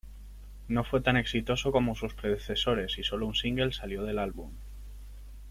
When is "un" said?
3.27-3.35